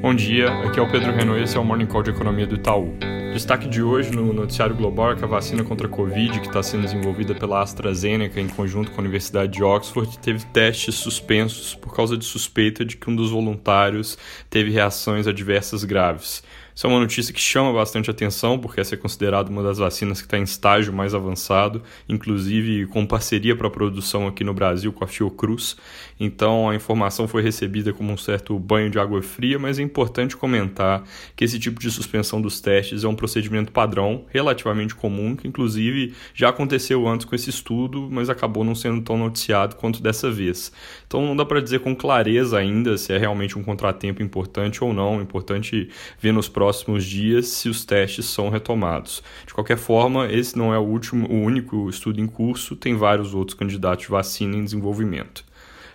Bom 0.00 0.14
dia, 0.14 0.50
aqui 0.62 0.80
é 0.80 0.82
o 0.82 0.90
Pedro 0.90 1.12
Renault 1.12 1.38
e 1.38 1.44
esse 1.44 1.58
é 1.58 1.60
o 1.60 1.64
Morning 1.64 1.84
Call 1.84 2.02
de 2.02 2.08
Economia 2.08 2.46
do 2.46 2.54
Itaú. 2.54 2.96
Destaque 3.34 3.68
de 3.68 3.82
hoje 3.82 4.10
no 4.10 4.32
noticiário 4.32 4.74
global 4.74 5.12
é 5.12 5.14
que 5.14 5.22
a 5.22 5.26
vacina 5.26 5.62
contra 5.62 5.86
a 5.86 5.90
Covid, 5.90 6.40
que 6.40 6.46
está 6.46 6.62
sendo 6.62 6.84
desenvolvida 6.84 7.34
pela 7.34 7.60
AstraZeneca 7.60 8.40
em 8.40 8.48
conjunto 8.48 8.90
com 8.92 8.96
a 8.96 9.04
Universidade 9.04 9.52
de 9.52 9.62
Oxford, 9.62 10.18
teve 10.18 10.46
testes 10.46 10.94
suspensos 10.94 11.74
por 11.74 11.94
causa 11.94 12.16
de 12.16 12.24
suspeita 12.24 12.82
de 12.82 12.96
que 12.96 13.10
um 13.10 13.14
dos 13.14 13.30
voluntários 13.30 14.16
teve 14.48 14.70
reações 14.70 15.26
adversas 15.26 15.84
graves. 15.84 16.42
Isso 16.80 16.86
é 16.86 16.90
uma 16.90 17.00
notícia 17.00 17.34
que 17.34 17.40
chama 17.42 17.74
bastante 17.74 18.10
atenção, 18.10 18.58
porque 18.58 18.80
essa 18.80 18.94
é 18.94 18.96
considerada 18.96 19.50
uma 19.50 19.62
das 19.62 19.76
vacinas 19.76 20.22
que 20.22 20.26
está 20.26 20.38
em 20.38 20.44
estágio 20.44 20.94
mais 20.94 21.14
avançado, 21.14 21.82
inclusive 22.08 22.86
com 22.86 23.04
parceria 23.04 23.54
para 23.54 23.66
a 23.66 23.70
produção 23.70 24.26
aqui 24.26 24.42
no 24.42 24.54
Brasil 24.54 24.90
com 24.90 25.04
a 25.04 25.06
Fiocruz. 25.06 25.76
Então 26.18 26.70
a 26.70 26.74
informação 26.74 27.28
foi 27.28 27.42
recebida 27.42 27.92
como 27.92 28.10
um 28.10 28.16
certo 28.16 28.58
banho 28.58 28.88
de 28.88 28.98
água 28.98 29.20
fria, 29.20 29.58
mas 29.58 29.78
é 29.78 29.82
importante 29.82 30.34
comentar 30.38 31.04
que 31.36 31.44
esse 31.44 31.58
tipo 31.58 31.78
de 31.78 31.90
suspensão 31.90 32.40
dos 32.40 32.62
testes 32.62 33.04
é 33.04 33.08
um 33.08 33.14
procedimento 33.14 33.70
padrão, 33.72 34.24
relativamente 34.30 34.94
comum, 34.94 35.36
que 35.36 35.46
inclusive 35.46 36.14
já 36.32 36.48
aconteceu 36.48 37.06
antes 37.06 37.26
com 37.26 37.34
esse 37.34 37.50
estudo, 37.50 38.08
mas 38.10 38.30
acabou 38.30 38.64
não 38.64 38.74
sendo 38.74 39.02
tão 39.02 39.18
noticiado 39.18 39.76
quanto 39.76 40.02
dessa 40.02 40.30
vez. 40.30 40.72
Então 41.06 41.26
não 41.26 41.36
dá 41.36 41.44
para 41.44 41.60
dizer 41.60 41.80
com 41.80 41.94
clareza 41.94 42.56
ainda 42.56 42.96
se 42.96 43.12
é 43.12 43.18
realmente 43.18 43.58
um 43.58 43.62
contratempo 43.62 44.22
importante 44.22 44.82
ou 44.82 44.94
não, 44.94 45.18
é 45.20 45.22
importante 45.22 45.90
ver 46.18 46.32
nos 46.32 46.48
próximos 46.48 46.69
dias 47.04 47.48
se 47.48 47.68
os 47.68 47.84
testes 47.84 48.26
são 48.26 48.48
retomados. 48.48 49.22
De 49.46 49.52
qualquer 49.52 49.76
forma, 49.76 50.30
esse 50.30 50.56
não 50.56 50.72
é 50.72 50.78
o 50.78 50.82
último, 50.82 51.26
o 51.28 51.42
único 51.42 51.88
estudo 51.88 52.20
em 52.20 52.26
curso, 52.26 52.76
tem 52.76 52.96
vários 52.96 53.34
outros 53.34 53.58
candidatos 53.58 54.04
de 54.04 54.10
vacina 54.10 54.56
em 54.56 54.64
desenvolvimento. 54.64 55.44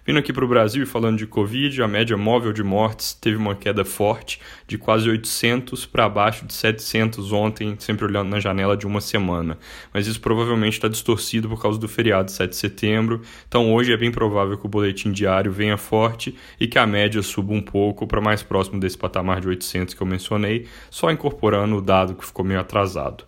Vindo 0.07 0.19
aqui 0.19 0.31
para 0.31 0.45
o 0.45 0.47
Brasil 0.47 0.83
e 0.83 0.85
falando 0.85 1.17
de 1.17 1.25
Covid, 1.25 1.81
a 1.81 1.87
média 1.87 2.15
móvel 2.15 2.53
de 2.53 2.61
mortes 2.61 3.11
teve 3.11 3.37
uma 3.37 3.55
queda 3.55 3.83
forte 3.83 4.39
de 4.67 4.77
quase 4.77 5.09
800 5.09 5.87
para 5.87 6.05
abaixo 6.05 6.45
de 6.45 6.53
700 6.53 7.31
ontem, 7.31 7.75
sempre 7.79 8.05
olhando 8.05 8.29
na 8.29 8.39
janela 8.39 8.77
de 8.77 8.85
uma 8.85 9.01
semana. 9.01 9.57
Mas 9.91 10.05
isso 10.05 10.21
provavelmente 10.21 10.73
está 10.73 10.87
distorcido 10.87 11.49
por 11.49 11.59
causa 11.59 11.79
do 11.79 11.87
feriado 11.87 12.25
de 12.25 12.33
7 12.33 12.51
de 12.51 12.55
setembro, 12.55 13.21
então 13.47 13.73
hoje 13.73 13.93
é 13.93 13.97
bem 13.97 14.11
provável 14.11 14.55
que 14.55 14.67
o 14.67 14.69
boletim 14.69 15.11
diário 15.11 15.51
venha 15.51 15.75
forte 15.75 16.35
e 16.59 16.67
que 16.67 16.77
a 16.77 16.85
média 16.85 17.23
suba 17.23 17.51
um 17.51 17.61
pouco 17.61 18.05
para 18.05 18.21
mais 18.21 18.43
próximo 18.43 18.79
desse 18.79 18.99
patamar 18.99 19.41
de 19.41 19.47
800 19.47 19.95
que 19.95 20.01
eu 20.03 20.05
mencionei, 20.05 20.67
só 20.91 21.09
incorporando 21.09 21.77
o 21.77 21.81
dado 21.81 22.13
que 22.13 22.23
ficou 22.23 22.45
meio 22.45 22.59
atrasado. 22.59 23.23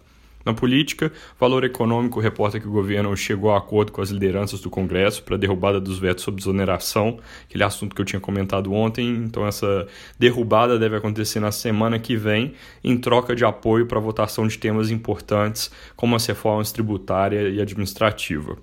Na 0.47 0.53
política, 0.53 1.11
Valor 1.37 1.65
Econômico 1.65 2.21
reporta 2.21 2.57
que 2.57 2.65
o 2.65 2.71
governo 2.71 3.13
chegou 3.17 3.51
a 3.51 3.57
acordo 3.57 3.91
com 3.91 4.01
as 4.01 4.11
lideranças 4.11 4.61
do 4.61 4.69
Congresso 4.69 5.21
para 5.21 5.35
a 5.35 5.37
derrubada 5.37 5.77
dos 5.77 5.99
vetos 5.99 6.23
sobre 6.23 6.37
desoneração, 6.37 7.19
aquele 7.43 7.65
assunto 7.65 7.93
que 7.93 8.01
eu 8.01 8.05
tinha 8.05 8.21
comentado 8.21 8.71
ontem. 8.71 9.09
Então, 9.09 9.45
essa 9.45 9.85
derrubada 10.17 10.79
deve 10.79 10.95
acontecer 10.95 11.41
na 11.41 11.51
semana 11.51 11.99
que 11.99 12.15
vem, 12.15 12.53
em 12.81 12.97
troca 12.97 13.35
de 13.35 13.43
apoio 13.43 13.87
para 13.87 13.97
a 13.97 14.01
votação 14.01 14.47
de 14.47 14.57
temas 14.57 14.89
importantes, 14.89 15.69
como 15.97 16.15
as 16.15 16.25
reformas 16.25 16.71
tributária 16.71 17.49
e 17.49 17.61
administrativa. 17.61 18.57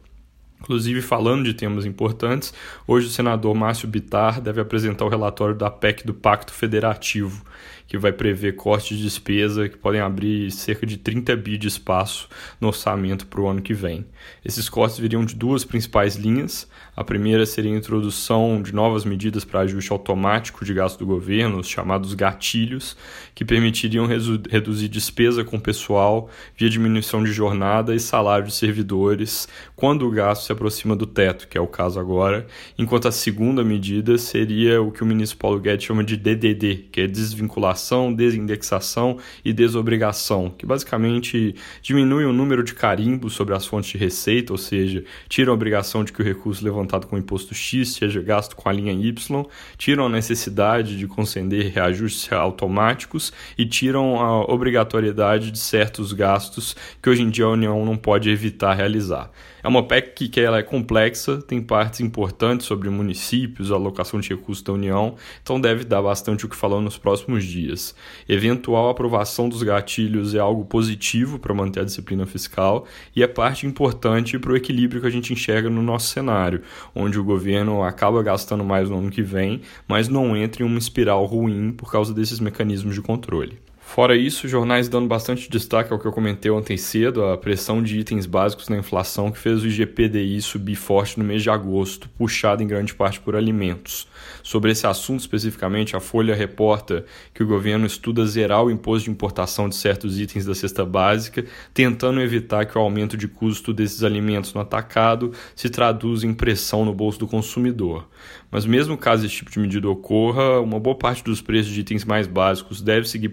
Inclusive, 0.64 1.02
falando 1.02 1.44
de 1.44 1.52
temas 1.52 1.84
importantes, 1.84 2.54
hoje 2.86 3.08
o 3.08 3.10
senador 3.10 3.54
Márcio 3.54 3.86
Bitar 3.86 4.40
deve 4.40 4.62
apresentar 4.62 5.04
o 5.04 5.10
relatório 5.10 5.54
da 5.54 5.70
PEC 5.70 6.06
do 6.06 6.14
Pacto 6.14 6.54
Federativo, 6.54 7.44
que 7.86 7.98
vai 7.98 8.12
prever 8.12 8.56
cortes 8.56 8.96
de 8.96 9.04
despesa 9.04 9.68
que 9.68 9.76
podem 9.76 10.00
abrir 10.00 10.50
cerca 10.50 10.86
de 10.86 10.96
30 10.96 11.36
bi 11.36 11.58
de 11.58 11.68
espaço 11.68 12.30
no 12.58 12.68
orçamento 12.68 13.26
para 13.26 13.42
o 13.42 13.46
ano 13.46 13.60
que 13.60 13.74
vem. 13.74 14.06
Esses 14.42 14.70
cortes 14.70 14.98
viriam 14.98 15.22
de 15.22 15.34
duas 15.34 15.66
principais 15.66 16.16
linhas. 16.16 16.66
A 16.96 17.04
primeira 17.04 17.44
seria 17.44 17.70
a 17.70 17.76
introdução 17.76 18.62
de 18.62 18.74
novas 18.74 19.04
medidas 19.04 19.44
para 19.44 19.60
ajuste 19.60 19.92
automático 19.92 20.64
de 20.64 20.72
gasto 20.72 20.98
do 20.98 21.06
governo, 21.06 21.58
os 21.58 21.68
chamados 21.68 22.14
gatilhos, 22.14 22.96
que 23.34 23.44
permitiriam 23.44 24.06
reduzir 24.06 24.88
despesa 24.88 25.44
com 25.44 25.60
pessoal 25.60 26.30
via 26.56 26.70
diminuição 26.70 27.22
de 27.22 27.32
jornada 27.32 27.94
e 27.94 28.00
salário 28.00 28.46
de 28.46 28.54
servidores 28.54 29.46
quando 29.76 30.06
o 30.06 30.10
gasto 30.10 30.46
se 30.46 30.52
aproxima 30.54 30.96
do 30.96 31.06
teto, 31.06 31.46
que 31.46 31.58
é 31.58 31.60
o 31.60 31.66
caso 31.66 32.00
agora, 32.00 32.46
enquanto 32.78 33.06
a 33.06 33.12
segunda 33.12 33.62
medida 33.62 34.16
seria 34.16 34.80
o 34.80 34.90
que 34.90 35.02
o 35.02 35.06
ministro 35.06 35.38
Paulo 35.38 35.60
Guedes 35.60 35.84
chama 35.84 36.02
de 36.02 36.16
DDD, 36.16 36.88
que 36.90 37.02
é 37.02 37.06
desvinculação, 37.06 38.12
desindexação 38.12 39.18
e 39.44 39.52
desobrigação, 39.52 40.50
que 40.50 40.64
basicamente 40.64 41.54
diminui 41.82 42.24
o 42.24 42.32
número 42.32 42.64
de 42.64 42.74
carimbos 42.74 43.34
sobre 43.34 43.54
as 43.54 43.66
fontes 43.66 43.90
de 43.90 43.98
receita, 43.98 44.52
ou 44.52 44.58
seja, 44.58 45.04
tiram 45.28 45.52
a 45.52 45.54
obrigação 45.54 46.02
de 46.02 46.12
que 46.12 46.22
o 46.22 46.24
recurso 46.24 46.64
levantado 46.64 47.06
com 47.06 47.16
o 47.16 47.18
imposto 47.18 47.54
X 47.54 47.94
seja 47.94 48.22
gasto 48.22 48.56
com 48.56 48.68
a 48.68 48.72
linha 48.72 48.92
Y, 48.92 49.44
tiram 49.76 50.06
a 50.06 50.08
necessidade 50.08 50.96
de 50.96 51.06
conceder 51.06 51.72
reajustes 51.72 52.32
automáticos 52.32 53.32
e 53.58 53.66
tiram 53.66 54.20
a 54.20 54.40
obrigatoriedade 54.52 55.50
de 55.50 55.58
certos 55.58 56.12
gastos 56.12 56.76
que 57.02 57.10
hoje 57.10 57.22
em 57.22 57.30
dia 57.30 57.44
a 57.44 57.50
União 57.50 57.84
não 57.84 57.96
pode 57.96 58.30
evitar 58.30 58.74
realizar. 58.74 59.30
É 59.64 59.68
uma 59.68 59.82
PEC 59.82 60.28
que 60.28 60.40
ela 60.42 60.58
é 60.58 60.62
complexa, 60.62 61.40
tem 61.40 61.58
partes 61.58 62.00
importantes 62.00 62.66
sobre 62.66 62.90
municípios, 62.90 63.70
alocação 63.70 64.20
de 64.20 64.28
recursos 64.28 64.62
da 64.62 64.74
União, 64.74 65.14
então 65.42 65.58
deve 65.58 65.84
dar 65.84 66.02
bastante 66.02 66.44
o 66.44 66.50
que 66.50 66.54
falar 66.54 66.82
nos 66.82 66.98
próximos 66.98 67.42
dias. 67.44 67.94
Eventual 68.28 68.90
aprovação 68.90 69.48
dos 69.48 69.62
gatilhos 69.62 70.34
é 70.34 70.38
algo 70.38 70.66
positivo 70.66 71.38
para 71.38 71.54
manter 71.54 71.80
a 71.80 71.84
disciplina 71.84 72.26
fiscal 72.26 72.84
e 73.16 73.22
é 73.22 73.26
parte 73.26 73.66
importante 73.66 74.38
para 74.38 74.52
o 74.52 74.56
equilíbrio 74.56 75.00
que 75.00 75.06
a 75.06 75.10
gente 75.10 75.32
enxerga 75.32 75.70
no 75.70 75.82
nosso 75.82 76.08
cenário, 76.08 76.60
onde 76.94 77.18
o 77.18 77.24
governo 77.24 77.82
acaba 77.82 78.22
gastando 78.22 78.62
mais 78.62 78.90
no 78.90 78.98
ano 78.98 79.10
que 79.10 79.22
vem, 79.22 79.62
mas 79.88 80.08
não 80.08 80.36
entra 80.36 80.62
em 80.62 80.66
uma 80.66 80.78
espiral 80.78 81.24
ruim 81.24 81.72
por 81.72 81.90
causa 81.90 82.12
desses 82.12 82.38
mecanismos 82.38 82.94
de 82.94 83.00
controle. 83.00 83.58
Fora 83.86 84.16
isso, 84.16 84.48
jornais 84.48 84.88
dando 84.88 85.06
bastante 85.06 85.48
destaque 85.48 85.92
ao 85.92 86.00
que 86.00 86.06
eu 86.06 86.10
comentei 86.10 86.50
ontem 86.50 86.76
cedo, 86.76 87.24
a 87.26 87.38
pressão 87.38 87.80
de 87.80 87.96
itens 87.96 88.26
básicos 88.26 88.68
na 88.68 88.76
inflação 88.76 89.30
que 89.30 89.38
fez 89.38 89.62
o 89.62 89.68
IGPDI 89.68 90.42
subir 90.42 90.74
forte 90.74 91.16
no 91.16 91.24
mês 91.24 91.44
de 91.44 91.50
agosto, 91.50 92.08
puxado 92.18 92.60
em 92.60 92.66
grande 92.66 92.92
parte 92.92 93.20
por 93.20 93.36
alimentos. 93.36 94.08
Sobre 94.42 94.72
esse 94.72 94.84
assunto 94.84 95.20
especificamente, 95.20 95.94
a 95.94 96.00
Folha 96.00 96.34
reporta 96.34 97.04
que 97.32 97.44
o 97.44 97.46
governo 97.46 97.86
estuda 97.86 98.26
zerar 98.26 98.64
o 98.64 98.70
imposto 98.70 99.04
de 99.04 99.10
importação 99.12 99.68
de 99.68 99.76
certos 99.76 100.18
itens 100.18 100.44
da 100.44 100.56
cesta 100.56 100.84
básica, 100.84 101.44
tentando 101.72 102.20
evitar 102.20 102.66
que 102.66 102.76
o 102.76 102.80
aumento 102.80 103.16
de 103.16 103.28
custo 103.28 103.72
desses 103.72 104.02
alimentos 104.02 104.52
no 104.54 104.60
atacado 104.60 105.30
se 105.54 105.70
traduza 105.70 106.26
em 106.26 106.34
pressão 106.34 106.84
no 106.84 106.92
bolso 106.92 107.20
do 107.20 107.28
consumidor. 107.28 108.08
Mas 108.50 108.66
mesmo 108.66 108.96
caso 108.96 109.26
esse 109.26 109.36
tipo 109.36 109.50
de 109.50 109.58
medida 109.58 109.88
ocorra, 109.88 110.60
uma 110.60 110.80
boa 110.80 110.96
parte 110.96 111.22
dos 111.22 111.40
preços 111.40 111.72
de 111.72 111.80
itens 111.80 112.04
mais 112.04 112.26
básicos 112.26 112.80
deve 112.80 113.08
seguir 113.08 113.28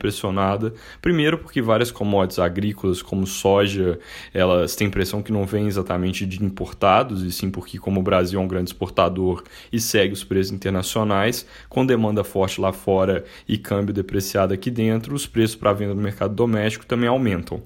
Primeiro, 1.01 1.37
porque 1.37 1.61
várias 1.61 1.91
commodities 1.91 2.39
agrícolas, 2.39 3.01
como 3.01 3.25
soja, 3.27 3.99
elas 4.33 4.75
têm 4.75 4.87
impressão 4.87 5.21
que 5.21 5.31
não 5.31 5.45
vêm 5.45 5.67
exatamente 5.67 6.25
de 6.25 6.43
importados, 6.43 7.23
e 7.23 7.31
sim 7.31 7.49
porque, 7.49 7.77
como 7.77 7.99
o 7.99 8.03
Brasil 8.03 8.39
é 8.39 8.43
um 8.43 8.47
grande 8.47 8.69
exportador 8.69 9.43
e 9.71 9.79
segue 9.79 10.13
os 10.13 10.23
preços 10.23 10.51
internacionais, 10.51 11.45
com 11.69 11.85
demanda 11.85 12.23
forte 12.23 12.59
lá 12.59 12.73
fora 12.73 13.23
e 13.47 13.57
câmbio 13.57 13.93
depreciado 13.93 14.53
aqui 14.53 14.71
dentro, 14.71 15.15
os 15.15 15.27
preços 15.27 15.55
para 15.55 15.73
venda 15.73 15.93
no 15.93 16.01
mercado 16.01 16.33
doméstico 16.33 16.85
também 16.85 17.07
aumentam. 17.07 17.61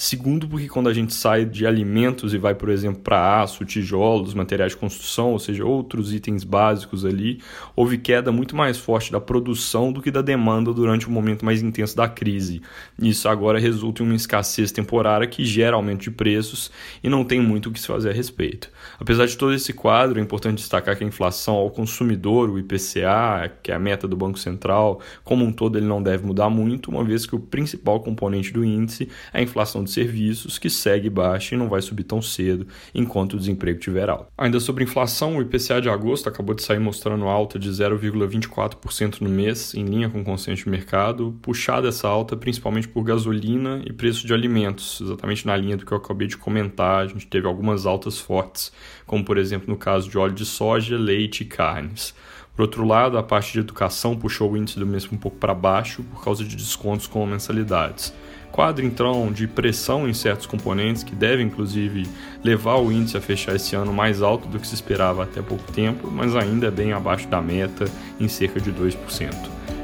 Segundo, 0.00 0.46
porque 0.46 0.68
quando 0.68 0.88
a 0.88 0.94
gente 0.94 1.12
sai 1.12 1.44
de 1.44 1.66
alimentos 1.66 2.32
e 2.32 2.38
vai, 2.38 2.54
por 2.54 2.68
exemplo, 2.68 3.00
para 3.00 3.42
aço, 3.42 3.64
tijolos, 3.64 4.32
materiais 4.32 4.70
de 4.70 4.78
construção, 4.78 5.32
ou 5.32 5.40
seja, 5.40 5.64
outros 5.64 6.14
itens 6.14 6.44
básicos 6.44 7.04
ali, 7.04 7.40
houve 7.74 7.98
queda 7.98 8.30
muito 8.30 8.54
mais 8.54 8.78
forte 8.78 9.10
da 9.10 9.20
produção 9.20 9.92
do 9.92 10.00
que 10.00 10.12
da 10.12 10.22
demanda 10.22 10.72
durante 10.72 11.08
o 11.08 11.10
momento 11.10 11.44
mais 11.44 11.62
intenso 11.62 11.96
da 11.96 12.06
crise. 12.18 12.60
Isso 13.00 13.28
agora 13.28 13.60
resulta 13.60 14.02
em 14.02 14.06
uma 14.06 14.16
escassez 14.16 14.72
temporária 14.72 15.28
que 15.28 15.44
gera 15.44 15.76
aumento 15.76 16.00
de 16.00 16.10
preços 16.10 16.68
e 17.02 17.08
não 17.08 17.24
tem 17.24 17.40
muito 17.40 17.68
o 17.68 17.72
que 17.72 17.80
se 17.80 17.86
fazer 17.86 18.10
a 18.10 18.12
respeito. 18.12 18.68
Apesar 18.98 19.26
de 19.26 19.36
todo 19.38 19.54
esse 19.54 19.72
quadro, 19.72 20.18
é 20.18 20.22
importante 20.22 20.58
destacar 20.58 20.96
que 20.96 21.04
a 21.04 21.06
inflação 21.06 21.54
ao 21.54 21.70
consumidor, 21.70 22.50
o 22.50 22.58
IPCA, 22.58 23.52
que 23.62 23.70
é 23.70 23.74
a 23.74 23.78
meta 23.78 24.08
do 24.08 24.16
Banco 24.16 24.36
Central, 24.36 25.00
como 25.22 25.44
um 25.44 25.52
todo 25.52 25.78
ele 25.78 25.86
não 25.86 26.02
deve 26.02 26.26
mudar 26.26 26.50
muito, 26.50 26.90
uma 26.90 27.04
vez 27.04 27.24
que 27.24 27.36
o 27.36 27.38
principal 27.38 28.00
componente 28.00 28.52
do 28.52 28.64
índice 28.64 29.08
é 29.32 29.38
a 29.38 29.42
inflação 29.42 29.84
de 29.84 29.92
serviços, 29.92 30.58
que 30.58 30.68
segue 30.68 31.08
baixa 31.08 31.54
e 31.54 31.58
não 31.58 31.68
vai 31.68 31.80
subir 31.80 32.02
tão 32.02 32.20
cedo 32.20 32.66
enquanto 32.92 33.34
o 33.34 33.38
desemprego 33.38 33.78
estiver 33.78 34.10
alto. 34.10 34.26
Ainda 34.36 34.58
sobre 34.58 34.82
inflação, 34.82 35.36
o 35.36 35.42
IPCA 35.42 35.80
de 35.80 35.88
agosto 35.88 36.28
acabou 36.28 36.54
de 36.54 36.64
sair 36.64 36.80
mostrando 36.80 37.26
alta 37.26 37.60
de 37.60 37.70
0,24% 37.70 39.20
no 39.20 39.30
mês, 39.30 39.72
em 39.74 39.84
linha 39.84 40.08
com 40.08 40.20
o 40.20 40.24
consenso 40.24 40.64
de 40.64 40.68
mercado, 40.68 41.38
puxada 41.40 41.88
essa 41.88 42.07
alta 42.08 42.36
principalmente 42.36 42.88
por 42.88 43.02
gasolina 43.02 43.82
e 43.86 43.92
preço 43.92 44.26
de 44.26 44.34
alimentos, 44.34 45.00
exatamente 45.00 45.46
na 45.46 45.56
linha 45.56 45.76
do 45.76 45.86
que 45.86 45.92
eu 45.92 45.98
acabei 45.98 46.26
de 46.26 46.36
comentar. 46.36 47.02
A 47.02 47.06
gente 47.06 47.26
teve 47.26 47.46
algumas 47.46 47.86
altas 47.86 48.18
fortes, 48.18 48.72
como 49.06 49.24
por 49.24 49.38
exemplo 49.38 49.68
no 49.68 49.76
caso 49.76 50.10
de 50.10 50.18
óleo 50.18 50.34
de 50.34 50.44
soja, 50.44 50.96
leite 50.96 51.42
e 51.42 51.46
carnes. 51.46 52.14
Por 52.56 52.62
outro 52.62 52.84
lado, 52.84 53.16
a 53.16 53.22
parte 53.22 53.52
de 53.52 53.60
educação 53.60 54.16
puxou 54.16 54.50
o 54.50 54.56
índice 54.56 54.80
do 54.80 54.86
mesmo 54.86 55.14
um 55.14 55.16
pouco 55.16 55.36
para 55.36 55.54
baixo 55.54 56.02
por 56.02 56.24
causa 56.24 56.42
de 56.42 56.56
descontos 56.56 57.06
com 57.06 57.24
mensalidades. 57.24 58.12
Quadro 58.50 58.84
então 58.84 59.30
de 59.30 59.46
pressão 59.46 60.08
em 60.08 60.14
certos 60.14 60.46
componentes 60.46 61.04
que 61.04 61.14
deve 61.14 61.42
inclusive 61.42 62.08
levar 62.42 62.76
o 62.76 62.90
índice 62.90 63.16
a 63.16 63.20
fechar 63.20 63.54
esse 63.54 63.76
ano 63.76 63.92
mais 63.92 64.22
alto 64.22 64.48
do 64.48 64.58
que 64.58 64.66
se 64.66 64.74
esperava 64.74 65.22
até 65.22 65.40
pouco 65.40 65.70
tempo, 65.70 66.10
mas 66.10 66.34
ainda 66.34 66.66
é 66.66 66.70
bem 66.70 66.92
abaixo 66.92 67.28
da 67.28 67.40
meta, 67.40 67.84
em 68.18 68.26
cerca 68.26 68.60
de 68.60 68.72
2%. 68.72 68.96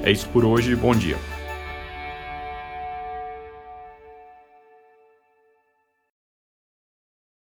É 0.03 0.11
isso 0.11 0.29
por 0.31 0.45
hoje, 0.45 0.75
bom 0.75 0.95
dia. 0.95 1.34